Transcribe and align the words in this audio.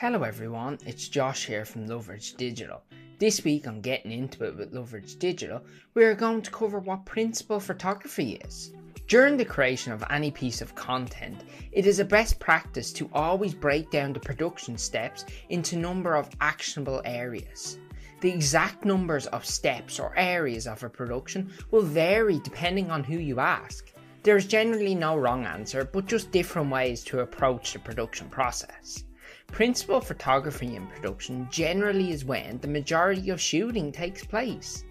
Hello 0.00 0.22
everyone, 0.22 0.78
it's 0.86 1.08
Josh 1.08 1.46
here 1.46 1.64
from 1.64 1.88
Loveridge 1.88 2.36
Digital. 2.36 2.84
This 3.18 3.42
week 3.42 3.66
on 3.66 3.80
Getting 3.80 4.12
Into 4.12 4.44
It 4.44 4.56
with 4.56 4.72
Loveridge 4.72 5.18
Digital, 5.18 5.60
we 5.94 6.04
are 6.04 6.14
going 6.14 6.40
to 6.42 6.52
cover 6.52 6.78
what 6.78 7.04
principal 7.04 7.58
photography 7.58 8.40
is. 8.44 8.72
During 9.08 9.36
the 9.36 9.44
creation 9.44 9.92
of 9.92 10.04
any 10.08 10.30
piece 10.30 10.60
of 10.60 10.76
content, 10.76 11.42
it 11.72 11.84
is 11.84 11.98
a 11.98 12.04
best 12.04 12.38
practice 12.38 12.92
to 12.92 13.10
always 13.12 13.54
break 13.54 13.90
down 13.90 14.12
the 14.12 14.20
production 14.20 14.78
steps 14.78 15.24
into 15.48 15.76
number 15.76 16.14
of 16.14 16.30
actionable 16.40 17.02
areas. 17.04 17.80
The 18.20 18.30
exact 18.30 18.84
numbers 18.84 19.26
of 19.26 19.44
steps 19.44 19.98
or 19.98 20.16
areas 20.16 20.68
of 20.68 20.84
a 20.84 20.88
production 20.88 21.50
will 21.72 21.82
vary 21.82 22.38
depending 22.44 22.92
on 22.92 23.02
who 23.02 23.18
you 23.18 23.40
ask. 23.40 23.92
There 24.22 24.36
is 24.36 24.46
generally 24.46 24.94
no 24.94 25.16
wrong 25.16 25.44
answer, 25.44 25.84
but 25.84 26.06
just 26.06 26.30
different 26.30 26.70
ways 26.70 27.02
to 27.06 27.18
approach 27.18 27.72
the 27.72 27.80
production 27.80 28.28
process. 28.28 29.02
Principal 29.48 30.00
photography 30.00 30.76
in 30.76 30.86
production 30.86 31.48
generally 31.50 32.10
is 32.12 32.24
when 32.24 32.58
the 32.58 32.68
majority 32.68 33.30
of 33.30 33.40
shooting 33.40 33.90
takes 33.92 34.24
place. 34.24 34.84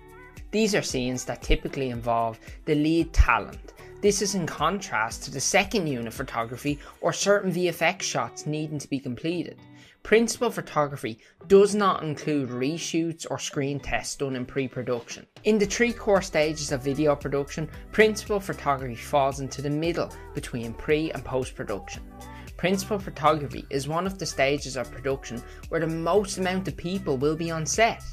These 0.51 0.73
are 0.75 0.81
scenes 0.81 1.25
that 1.25 1.41
typically 1.41 1.89
involve 1.89 2.39
the 2.65 2.75
lead 2.75 3.13
talent. 3.13 3.73
This 4.01 4.21
is 4.21 4.35
in 4.35 4.45
contrast 4.45 5.23
to 5.23 5.31
the 5.31 5.39
second 5.39 5.87
unit 5.87 6.13
photography 6.13 6.79
or 7.01 7.11
certain 7.11 7.51
VFX 7.51 8.03
shots 8.03 8.45
needing 8.45 8.79
to 8.79 8.89
be 8.89 8.99
completed. 8.99 9.57
Principal 10.03 10.49
photography 10.49 11.19
does 11.47 11.75
not 11.75 12.01
include 12.01 12.49
reshoots 12.49 13.25
or 13.29 13.37
screen 13.37 13.77
tests 13.77 14.15
done 14.15 14.37
in 14.37 14.45
pre 14.45 14.65
production. 14.65 15.27
In 15.43 15.57
the 15.57 15.65
three 15.65 15.91
core 15.91 16.21
stages 16.21 16.71
of 16.71 16.81
video 16.81 17.13
production, 17.13 17.67
principal 17.91 18.39
photography 18.39 18.95
falls 18.95 19.41
into 19.41 19.61
the 19.61 19.69
middle 19.69 20.09
between 20.33 20.73
pre 20.73 21.11
and 21.11 21.25
post 21.25 21.55
production. 21.55 22.03
Principal 22.57 22.97
photography 22.97 23.65
is 23.69 23.87
one 23.87 24.07
of 24.07 24.17
the 24.17 24.25
stages 24.25 24.77
of 24.77 24.91
production 24.91 25.43
where 25.69 25.79
the 25.79 25.87
most 25.87 26.39
amount 26.39 26.67
of 26.67 26.75
people 26.75 27.15
will 27.15 27.35
be 27.35 27.51
on 27.51 27.67
set. 27.67 28.03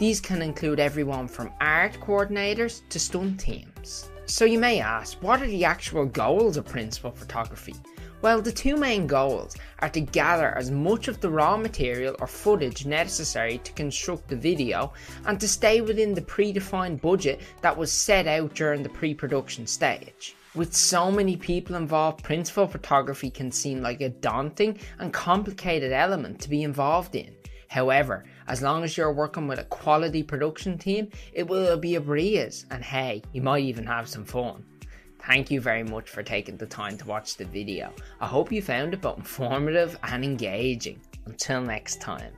These 0.00 0.20
can 0.20 0.42
include 0.42 0.80
everyone 0.80 1.28
from 1.28 1.52
art 1.60 1.92
coordinators 2.00 2.82
to 2.88 2.98
stunt 2.98 3.38
teams. 3.38 4.10
So 4.26 4.44
you 4.44 4.58
may 4.58 4.80
ask, 4.80 5.22
what 5.22 5.40
are 5.40 5.46
the 5.46 5.64
actual 5.64 6.04
goals 6.04 6.56
of 6.56 6.66
principal 6.66 7.12
photography? 7.12 7.76
Well, 8.22 8.40
the 8.40 8.50
two 8.50 8.76
main 8.76 9.06
goals 9.06 9.56
are 9.80 9.90
to 9.90 10.00
gather 10.00 10.56
as 10.56 10.70
much 10.70 11.06
of 11.08 11.20
the 11.20 11.28
raw 11.28 11.56
material 11.58 12.16
or 12.18 12.26
footage 12.26 12.86
necessary 12.86 13.58
to 13.58 13.72
construct 13.72 14.28
the 14.28 14.36
video 14.36 14.94
and 15.26 15.38
to 15.38 15.46
stay 15.46 15.82
within 15.82 16.14
the 16.14 16.22
predefined 16.22 17.02
budget 17.02 17.42
that 17.60 17.76
was 17.76 17.92
set 17.92 18.26
out 18.26 18.54
during 18.54 18.82
the 18.82 18.88
pre 18.88 19.14
production 19.14 19.66
stage. 19.66 20.34
With 20.54 20.74
so 20.74 21.10
many 21.10 21.36
people 21.36 21.76
involved, 21.76 22.24
principal 22.24 22.66
photography 22.66 23.28
can 23.28 23.52
seem 23.52 23.82
like 23.82 24.00
a 24.00 24.08
daunting 24.08 24.78
and 24.98 25.12
complicated 25.12 25.92
element 25.92 26.40
to 26.40 26.48
be 26.48 26.62
involved 26.62 27.14
in. 27.14 27.36
However, 27.68 28.24
as 28.48 28.62
long 28.62 28.82
as 28.82 28.96
you're 28.96 29.12
working 29.12 29.46
with 29.46 29.58
a 29.58 29.64
quality 29.64 30.22
production 30.22 30.78
team, 30.78 31.10
it 31.34 31.46
will 31.46 31.76
be 31.76 31.96
a 31.96 32.00
breeze, 32.00 32.64
and 32.70 32.82
hey, 32.82 33.20
you 33.34 33.42
might 33.42 33.64
even 33.64 33.84
have 33.84 34.08
some 34.08 34.24
fun. 34.24 34.64
Thank 35.24 35.50
you 35.50 35.60
very 35.60 35.82
much 35.82 36.08
for 36.08 36.22
taking 36.22 36.56
the 36.56 36.66
time 36.66 36.96
to 36.98 37.06
watch 37.06 37.36
the 37.36 37.44
video. 37.44 37.92
I 38.20 38.26
hope 38.26 38.52
you 38.52 38.62
found 38.62 38.94
it 38.94 39.00
both 39.00 39.18
informative 39.18 39.98
and 40.02 40.24
engaging. 40.24 41.00
Until 41.26 41.60
next 41.60 42.00
time. 42.00 42.32